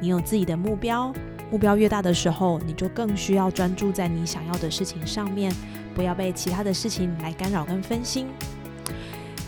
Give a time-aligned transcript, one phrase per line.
[0.00, 1.12] 你有自己的目标，
[1.50, 5.52] 目标越大的时候，你就更需要专注在你想要的事情上面，
[5.94, 8.26] 不要被其他的事情来干扰跟分心。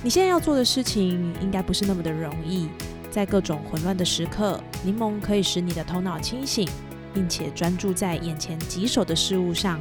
[0.02, 2.68] 你现在要做的事情应该不是那么的容易，
[3.10, 6.68] 在各种混乱的时刻，柠檬可以使你的头脑清醒，
[7.14, 9.80] 并且专注在眼前棘手的事物上，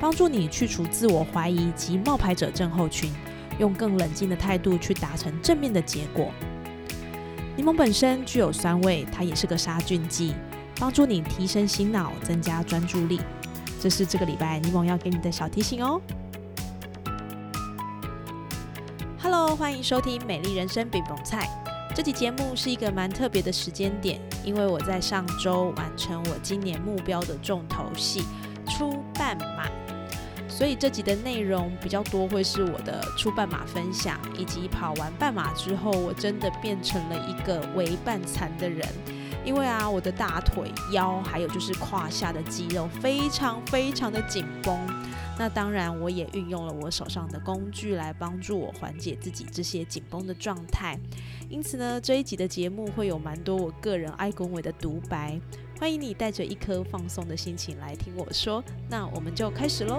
[0.00, 3.12] 帮助你去除自我怀疑及冒牌者症候群，
[3.58, 6.32] 用更冷静的态度去达成正面的结果。
[7.60, 10.34] 柠檬本身具有酸味，它也是个杀菌剂，
[10.78, 13.20] 帮助你提升醒脑，增加专注力。
[13.78, 16.00] 这是这个礼拜柠檬要给你的小提醒哦。
[19.20, 21.46] Hello，欢迎收听《美丽人生饼饼菜》。
[21.94, 28.24] 这期节目是一个蛮特别的时间点，因为我在上周完成我今年目标的重头戏——
[28.70, 29.68] 出半马。
[30.60, 38.86] 所以这集的内容比较多，会是我的出半马分享，以及跑完半马之后，我真的变成了一个围半残的人。
[39.42, 44.78] 因为啊，我的大腿、腰，还有就是胯下的肌肉非常非常的紧绷。
[45.38, 50.94] 那当然，我也运用了我手上的工具来帮助我缓解自己这些紧绷的状态。
[51.48, 55.40] 因此呢，这一集的节目会有蛮多我个人爱恭维的独白。
[55.80, 59.98] 欢迎你带着一颗放松的心情来听我说，那我们就开始喽。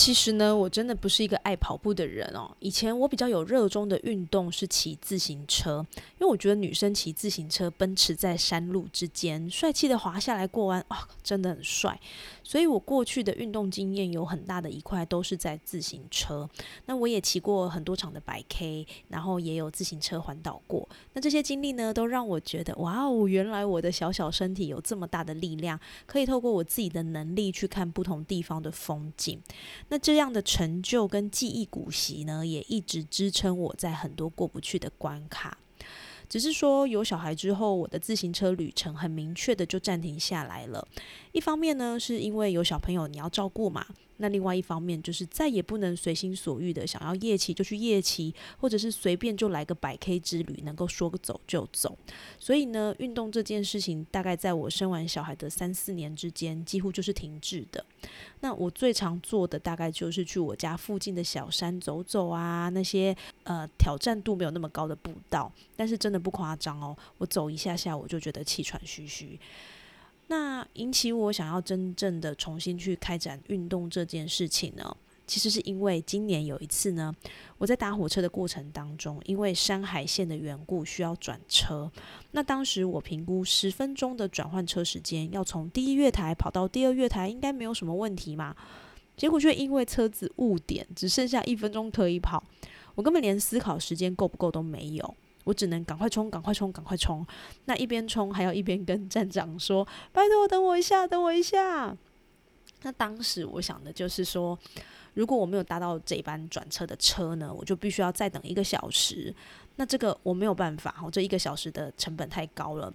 [0.00, 2.50] 其实呢，我真的不是一个爱跑步的人哦。
[2.60, 5.86] 以前我比较有热衷的运动是骑自行车，
[6.18, 12.00] 因为我觉得女生骑自行车奔驰在山路之间，帅气的滑下来过弯，啊，真的很帅。
[12.42, 16.48] 所以我过去的运动经验有很大的一块都是在自行车。
[16.86, 20.88] 那我也骑过很多场的百 K，然后也有自行车环岛过。
[21.12, 29.38] 那这些经历呢，都让我觉得，哇哦，原来我的小小身体有这么大的力量，可以透过我自己的能力去看不同地方的风景。
[29.90, 35.58] 那这样的成就跟记忆古习呢，也一直支撑我在很多过不去的关卡。
[36.28, 40.86] 只是说有小孩之后，我的自行车旅程很明确的就暂停下来了。
[41.32, 43.84] 一方面呢，是因为有小朋友你要照顾嘛。
[44.20, 51.96] 那另外一方面，就是再也不能随心所欲的想要夜骑就去夜骑，或者是随便就来个百 K 之旅，能够说走就走。
[52.38, 57.84] 所以呢，运动这件事情，大概在我生完小孩的三四年之间，几乎就是停滞的。
[58.40, 69.40] 那我最常做的，大概就是去我家附近的小山走走啊，那些呃挑战度没有那么高的步道，但是真的不夸张哦，我走一下下，我就觉得气喘吁吁。
[70.30, 74.96] 那引起我想要真正的重新去开展运动这件事情呢，
[75.26, 77.12] 其实是因为今年有一次呢，
[77.58, 81.90] 我在搭火车的过程当中，因为山海线的缘故需要转车。
[82.30, 88.54] 那当时我评估十分钟的转换车时间，要从第一月台跑到第二月台，应该没有什么问题嘛。
[89.16, 92.40] 结果却因为车子误点，只剩下一分钟可以跑，
[92.94, 95.16] 我根本连思考时间够不够都没有。
[95.44, 97.26] 我只能赶快冲，赶快冲，赶快冲。
[97.64, 101.96] 那一边冲，还要一边跟站长说：“拜托，等我一下，等我一下。”
[102.82, 104.58] 那当时我想的就是说，
[105.14, 109.34] 如果我没有搭到这班转车的车呢，我就必须要再等一个小时。
[109.76, 112.92] 那这个我没有办法，我这一个小时的成本太高了。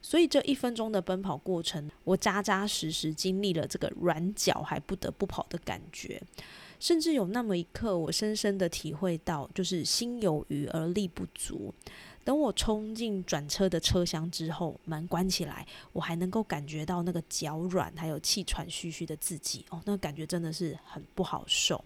[0.00, 6.22] 所以这一分钟的奔跑过程，我扎扎实实经历了这个软脚还不得不跑的感觉。
[6.78, 11.72] 甚至有那么一刻，我深深的体会到，就是心有余而力不足。
[12.24, 19.64] 等我冲进转车的车厢之后，门关起来，我还能够感觉到那个脚软，还有气喘吁吁的自己。
[19.70, 21.82] 哦，那感觉真的是很不好受。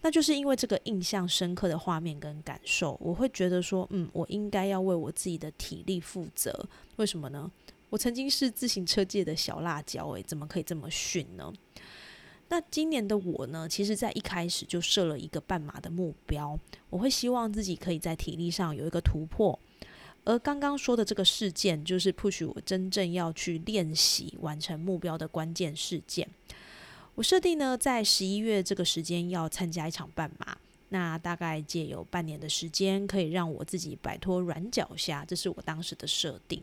[0.00, 6.68] 那就是因为这个印象深刻的画面跟感受，我会觉得说，嗯，我应该要为我自己的体力负责。
[6.96, 7.48] 为什么呢？
[7.88, 11.52] 我曾经是自行车界的小辣椒，诶，怎么可以这么逊呢？
[12.52, 16.60] 那今年的我呢，其实在一开始就设了一个半马的目标，
[16.90, 19.58] 我会希望自己可以在体力上有一个突破。
[20.24, 26.28] 而刚刚说的这个事件，就是 push 我真正要去练习完成目标的关键事件。
[27.14, 30.54] 我设定呢，在十一月这个时间要参加一场半马，
[30.90, 36.62] 那大概借有半年的时间，可以让我自己摆脱软脚下，这是我当时的设定。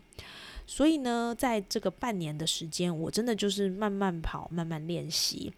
[0.70, 5.52] 所以呢，在这个半年的时间，我真的就是慢慢跑，慢慢练习。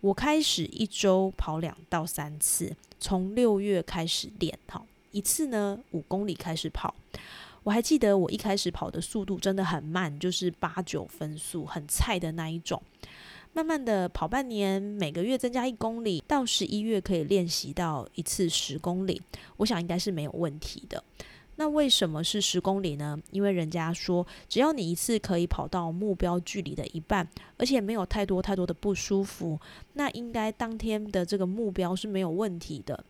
[0.00, 6.94] 我开始一周跑两到三次，从六月开始练，哈，一次呢五公里开始跑。
[7.62, 12.82] 我还记得我一开始跑的速度真的很慢，就是八九分速，很菜的那一种。
[13.52, 19.20] 慢慢的跑半年，每个月增加一公里，到十一月可以练习到一次十公里，
[19.58, 21.04] 我想应该是没有问题的。
[21.56, 23.18] 那为什么是十公里呢？
[23.30, 29.58] 因为人家说，只要你一次可以跑到目标距离的一半，而且没有太多太多的不舒服，
[29.92, 33.04] 那应该当天的这个目标是没有问题的。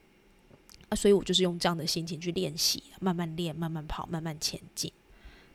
[0.88, 4.92] 啊，所以我就是用这样的心情去练习，慢慢练，慢慢跑，慢慢前进。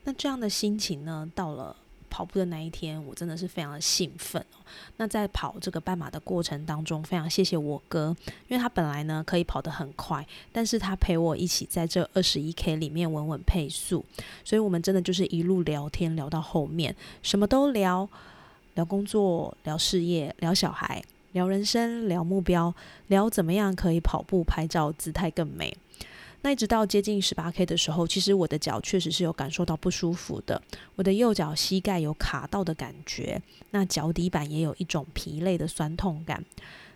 [0.03, 1.75] 那这样的心情呢，到了。
[2.09, 4.59] 跑步的那一天，我真的是非常的兴奋哦。
[4.97, 8.15] 那在跑这个半马的过程当中，非常谢谢我哥，
[8.47, 14.05] 因为他本来呢可以跑得很快，但是他陪我一起在这二十一 K 里面稳稳配速，
[14.43, 18.07] 所以我们真的就是一路聊天聊到后面，什么都聊，
[18.75, 21.01] 聊工作，聊事业，聊小孩，
[21.31, 22.73] 聊人生，聊目标，
[23.07, 25.75] 聊怎么样可以跑步拍照姿态更美。
[26.41, 30.61] 那一直到接近十八 K 的时候，其实我的脚确实是有感受到不舒服的，
[30.95, 33.41] 我的右脚膝盖有卡到的感觉，
[33.71, 36.43] 那脚底板也有一种疲累的酸痛感。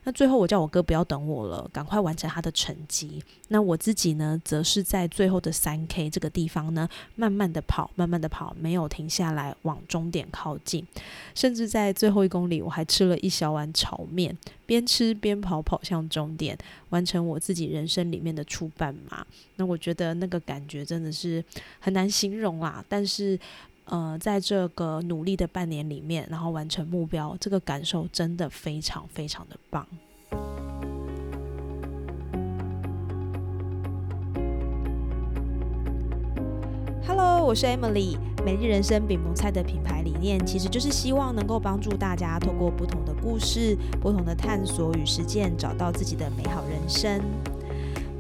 [0.06, 3.24] 那最后我叫我哥不要等我了，赶快完成他的成绩。
[3.48, 10.86] 那我自己呢，则是在最后的三 K 这个地方呢，慢慢的跑，慢慢的跑，没有停下来往终点靠近。
[11.34, 16.58] 甚至在最后一公里，我还吃了一小碗炒面，边吃边跑，跑向终点，
[16.90, 19.26] 完成我自己人生里面的初半马。
[19.56, 21.44] 那我觉得那个感觉真的是
[21.80, 23.40] 很难形容啦，但是。
[23.86, 29.86] 呃，在这个努力的半年里面，然后完成目标，这个感受真的非常非常的棒。
[37.06, 47.22] Hello，我是 Emily，美丽人生饼蒙菜的品牌理念其实就是希望能够帮助大家透过不同的故事、不同的探索与实践，找到自己的美好人生。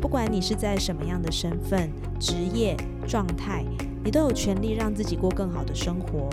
[0.01, 1.89] 不管你是在什么样的身份、
[2.19, 2.75] 职业、
[3.07, 3.63] 状态。
[4.03, 6.29] 你都有权利让自己过更好的生活，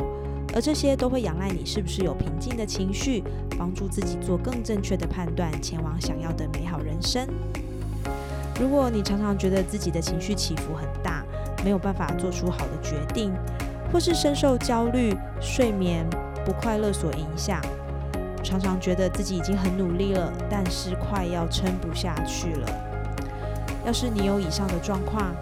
[0.54, 3.22] 而这些都会仰赖你是不是有平静的情绪，
[3.56, 7.28] 帮助自己做更正确的判断，前往想要的美好人生。
[8.60, 11.24] 如果你常常觉得自己的情绪起伏很大，
[11.64, 13.32] 没有办法做出好的决定，
[13.92, 16.04] 或是深受焦虑、睡眠
[16.44, 17.60] 不快乐所影响，
[18.42, 22.68] 常常觉得自己已经很努力了，但是快要撑不下去了。
[23.86, 25.34] 要是你有以上的状况，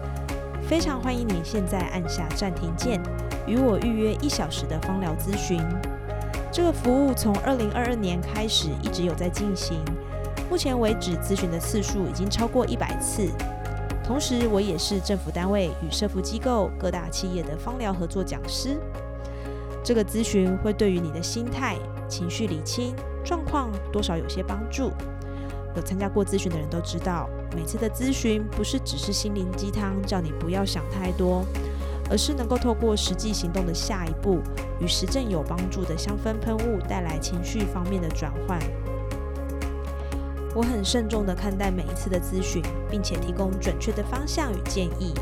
[0.69, 3.01] 非常欢迎你现在按下暂停键，
[3.47, 5.59] 与我预约一小时的芳疗咨询。
[6.51, 9.83] 这个服务从二零二二年开始一直有在进行，
[10.47, 13.31] 目前为止咨询的次数已经超过一百次。
[14.03, 18.77] 同时，我也是政府单位与社福机构、各大企业的芳疗合作讲师。
[19.83, 21.77] 这个咨询会对于你的心态、
[22.07, 22.93] 情绪理清
[23.25, 24.91] 状况多少有些帮助。
[25.79, 27.29] 有参加过咨询的人都知道。
[27.55, 31.45] 每次的咨询不是只是心灵鸡汤，叫你不要想太多，
[32.09, 34.39] 而是能够透过实际行动的下一步，
[34.79, 38.59] 与实证有帮助的香氛喷雾带来情绪方面的转换。
[40.53, 45.13] 我很慎重的看待每一次的咨询，并且提供准确的方向与建议。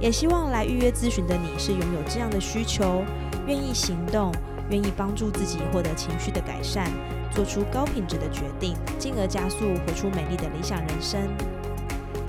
[0.00, 3.04] 也希望来预约咨询的你是拥有这样的需求，
[3.46, 4.32] 愿意行动，
[4.70, 6.90] 愿意帮助自己获得情绪的改善。
[7.34, 11.20] 做出高品质的决定，进而加速活出美丽的理想人生。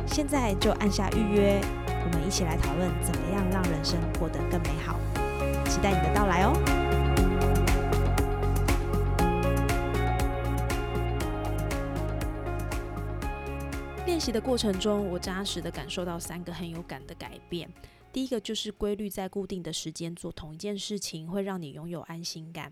[0.08, 5.00] 现在就按下预约，我们一起来讨论怎么样让人生过得更美好。
[5.66, 6.54] 期待你的到来哦！
[14.06, 17.68] 练习的过程中，我扎实的感受到三个很有感的改变。
[18.12, 22.72] 第一个就是规律在固定的时间做同一件事情，会让你拥有安心感。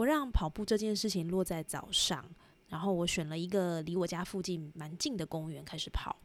[0.00, 2.24] 我让跑步这件事情落在早上，
[2.68, 6.16] 然后我选了一个离我家附近蛮近的公园开始跑。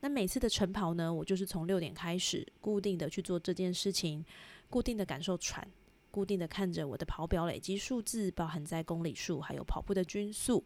[0.00, 4.22] 那每次的晨跑呢，我就是从六点开始，固定的去做这件事情，
[4.68, 5.66] 固定的感受喘，
[6.10, 10.62] 固定的看着我的跑表累积数字，包含在公里数还有跑步的均速。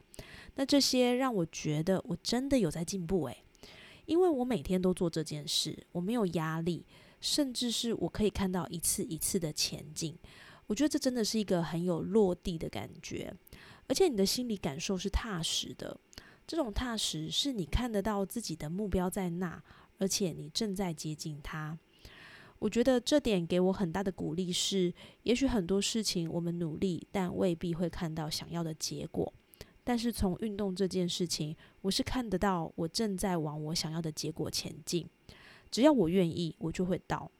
[0.56, 3.44] 那这些让我觉得我真的有在进步诶，
[4.06, 6.84] 因为我每天都做这件事，我没有压力，
[7.20, 10.18] 甚至是我可以看到一次一次的前进。
[10.66, 13.32] 我觉得这真的是一个很有落地的感觉，
[13.86, 15.98] 而且你的心理感受是踏实的。
[16.46, 19.62] 这种踏实是你看得到自己的目标在那，
[19.98, 21.78] 而且你正在接近它。
[22.58, 24.92] 我觉得这点给我很大的鼓励是，
[25.24, 29.32] 也许很多事情我们努力，但未必会看到想要的结果。
[29.84, 35.08] 但是从运动这件事情，我是看得到我正在往我想要的结果前进。
[35.70, 37.30] 只要我愿意，我就会到。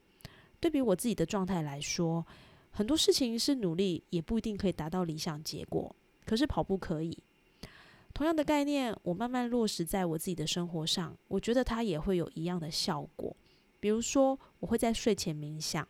[0.60, 2.24] 对比我自己的状态来说。
[2.76, 7.16] 很多事情是努力也不一定可以达到理想结果，可是跑步可以。
[8.12, 13.34] 同样的概念，我慢慢落实在我自己的生活上，我觉得它也会有一样的效果。
[13.80, 15.88] 比如说，我会在睡前冥想，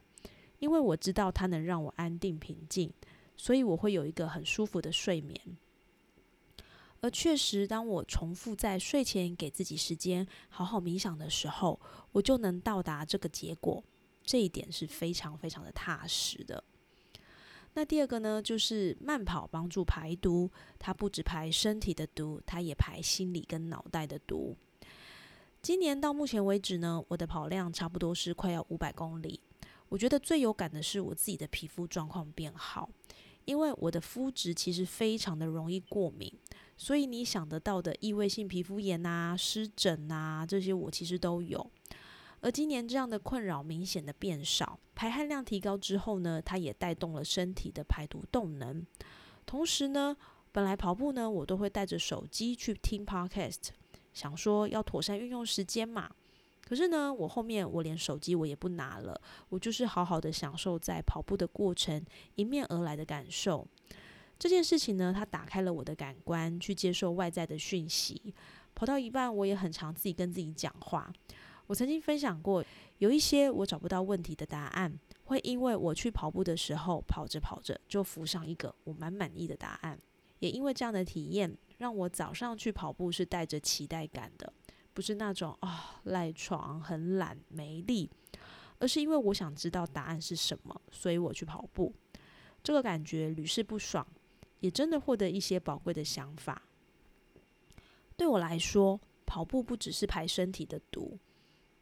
[0.60, 2.92] 因为我知道它能让我安定平静，
[3.36, 5.40] 所以我会有一个很舒服的睡眠。
[7.00, 11.80] 而确实，当我重复在睡前给自己时间好好冥想的时候，
[12.12, 13.82] 我就能到达这个结果。
[14.24, 16.62] 这一点是非常非常的踏实的。
[17.76, 24.56] 那第二个呢，就是慢跑帮助排毒，它不止排身体的毒，它也排心理跟脑袋的毒。
[25.60, 29.38] 今年到目前为止呢，我的跑量差不多是快要五百公里。
[29.90, 32.88] 我觉得最有感的是我自己的皮肤状况变好，
[33.44, 36.32] 因为我的肤质其实非常的容易过敏，
[36.78, 41.70] 所以你想得到的异位性皮肤炎啊、湿疹啊这些，我其实都有。
[42.46, 48.86] 而今年这样的困扰明显的变少，排汗量提高之后呢，它也带动了身体的排毒动能。
[49.44, 50.16] 同时呢，
[50.52, 53.70] 本来跑步呢，我都会带着手机去听 podcast，
[54.14, 56.08] 想说要妥善运用时间嘛。
[56.62, 62.00] 可是呢，我后面我连手机我也不拿了，我就是好好的享受在跑步的过程
[62.36, 63.66] 迎面而来的感受。
[64.38, 68.32] 这件事情呢，它打开了我的感官，去接受外在的讯息。
[68.72, 71.12] 跑到一半，我也很常自己跟自己讲话。
[71.66, 72.64] 我曾经分享过，
[72.98, 79.98] 有一些我找不到问题的答案，会因为我去跑步的时候，跑着跑着就浮上一个我蛮满意的答案。
[80.38, 84.52] 也因为这样的体验，让我早上去跑步是带着期待感的，
[84.92, 88.10] 不是那种啊赖床、很懒、没力，
[88.78, 91.92] 而是因为我想知道答案是什么，所以我去跑步。
[92.62, 94.06] 这个感觉屡试不爽，
[94.60, 96.62] 也真的获得一些宝贵的想法。
[98.16, 101.18] 对我来说，跑步不只是排身体的毒。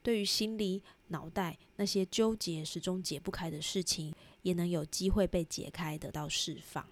[0.05, 6.87] 对于心理、脑袋那些纠结、始终解不开的事情，也能有机会被解开，得到释放。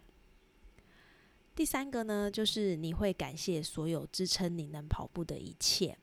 [1.55, 5.99] 第三个呢，就是你会感谢所有支撑你能跑步的一切。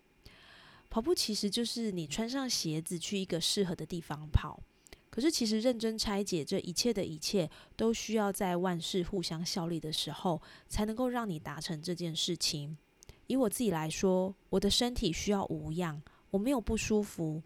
[0.88, 4.62] 跑步其实就是你穿上鞋子去一个适合的地方跑。
[5.10, 12.78] 可是，其实认真拆解这一切的一切，都需要在万事互相效力的时候，才能够让你达成这件事情。
[13.26, 16.00] 以我自己来说，我的身体需要无恙。
[16.32, 17.42] 我没有不舒服，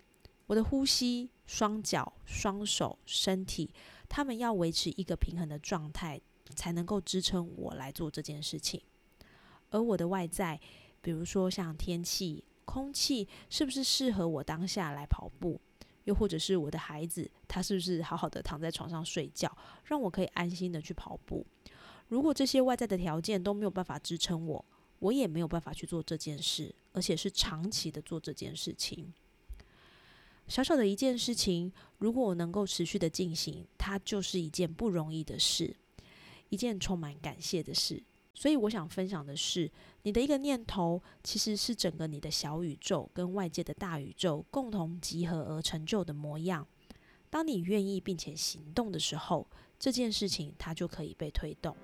[0.47, 3.73] 我的呼吸、双脚、双手、身体，
[4.09, 6.19] 他们要维持一个平衡的状态，
[6.55, 8.81] 才能够支撑我来做这件事情。
[9.69, 10.59] 而我的外在，
[11.01, 15.59] 比如说像天气、空气，是不是适合我当下来跑步？
[16.03, 19.49] 又或者是我的孩子，他是不是好好的躺在床上睡觉，
[19.85, 21.45] 让我可以安心的去跑步？
[22.09, 24.65] 如果这些外在的条件都没有办法支撑我，
[25.03, 29.13] 我也没有办法去做这件事，而且是长期的做这件事情。
[30.47, 35.75] 小小的一件事情，如果我能够持续的进行，它就是一件不容易的事，
[36.47, 38.01] 一件充满感谢的事。
[38.33, 39.69] 所以我想分享的是，
[40.03, 46.65] 你的一个念头，其实是整个你的小宇宙跟外界的大宇宙共同集合而成就的模样。
[47.29, 49.45] 当你愿意并且行动的时候，
[49.77, 51.75] 这件事情它就可以被推动。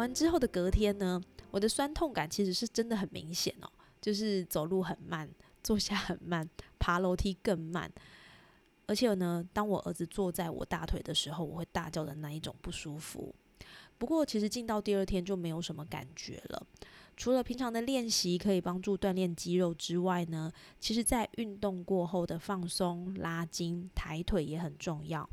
[0.00, 5.28] 完之后的隔天呢，我的酸痛感其实是真的很明显哦，就是走路很慢，
[5.62, 7.90] 坐下很慢，爬楼梯更慢，
[8.86, 13.34] 而且呢，当我儿子坐在我大腿的时候，我会大叫的那一种不舒服。
[13.98, 16.66] 不过其实进到第二天就没有什么感觉了，
[17.14, 25.28] 除了平常的练习可以帮助锻炼肌肉之外呢，其实在运动过后的放松、拉筋、抬腿也很重要。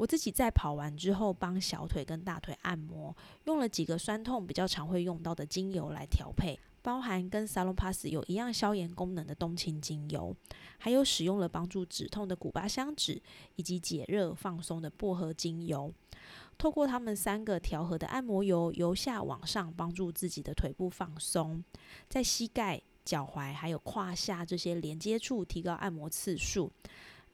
[0.00, 3.14] 我自己在跑完之后，帮小腿跟大腿按摩，
[3.44, 10.34] 用了几个酸痛比较常会用到的精油来调配，包含跟 salonpas 有一样消炎功能的冬青精油，
[10.78, 13.20] 还有使用了帮助止痛的古巴香脂，
[13.56, 15.92] 以及解热放松的薄荷精油。
[16.56, 21.62] 透过他们三个调和的按摩油，由下往上帮助自己的腿部放松，
[22.08, 26.72] 在膝盖、脚踝还有胯下这些连接处提高按摩次数。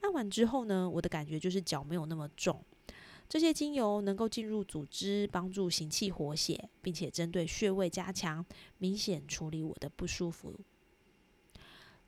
[0.06, 2.62] 按完之后呢，我的感觉就是脚没有那么重。
[3.28, 8.46] 这些精油能够进入组织，帮助行气活血，并且针对穴位加强，
[8.78, 10.54] 明显处理我的不舒服。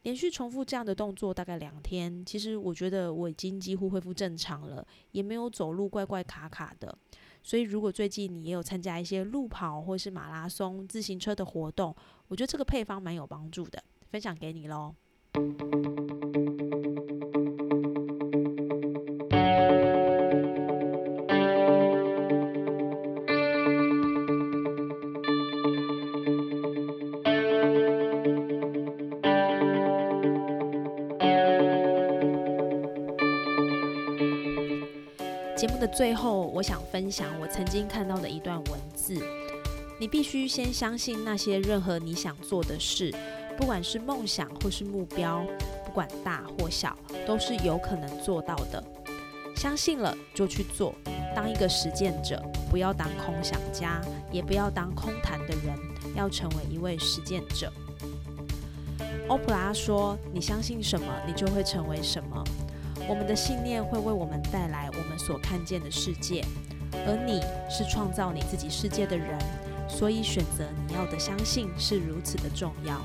[0.03, 6.97] 连续重复这样的动作大概两天，其实我觉得我已经几乎恢复正常了，也没有走路怪怪卡卡的。
[7.43, 11.93] 所以如果最近你也有参加一些路跑或是马拉松、自行车的活动，
[12.29, 14.95] 我觉得这个配方蛮有帮助的，分享给你喽。
[35.89, 39.15] 最后，我想分享我曾经看到的一段文字：
[39.99, 43.15] 你必须先相信那些任何你想做的事，
[43.57, 45.45] 不管是梦想或是目标，
[45.85, 48.83] 不管大或小，都是有可能做到的。
[49.57, 50.95] 相信了就去做，
[51.35, 52.41] 当一个实践者，
[52.71, 55.77] 不要当空想家，也不要当空谈的人，
[56.15, 57.73] 要成为一位实践者。
[59.29, 62.43] 欧普拉说：“你相信什么，你就会成为什么。
[63.09, 66.45] 我们的信念会为我们带来我们所看见的世界，
[66.93, 69.39] 而你是创造你自己世界的人，
[69.89, 73.01] 所以选择你要的相信是如此的重要。”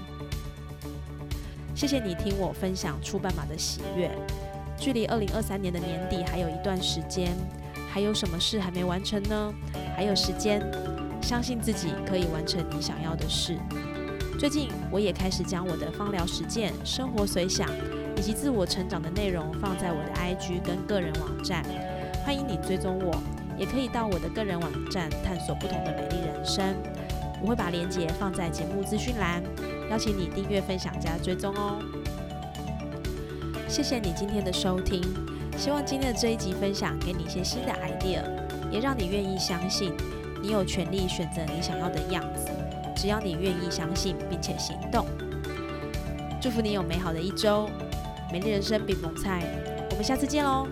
[1.73, 4.11] 谢谢你听我分享出半马的喜悦。
[4.77, 7.33] 距离二零二三年的年底还有一段时间，
[7.89, 9.53] 还有什么事还没完成呢？
[9.95, 10.61] 还有时间，
[11.21, 13.57] 相信自己可以完成你想要的事。
[14.37, 17.69] 最近我也开始将我的芳疗实践、生活随想
[18.23, 21.61] 及自我成长的内容放在我的 IG 跟个人网站，
[22.23, 23.21] 欢迎你追踪我，
[23.57, 26.73] 也可以到我的个人网站探索不同的美丽人生。
[27.41, 29.43] 我会把链接放在节目资讯栏，
[29.91, 31.83] 邀请你订阅、分享加追踪哦。
[33.67, 35.01] 谢谢你今天的收听，
[35.57, 38.23] 希望今天的这一集分享给你一些新的 idea，
[38.71, 39.91] 也让你愿意相信
[40.41, 42.47] 你有权利选择你想要的样子，
[42.95, 45.05] 只要你愿意相信并且行动。
[46.39, 47.69] 祝福你有美好的一周，
[48.33, 49.43] 美丽人生比蒙菜，
[49.91, 50.67] 我们下次见喽。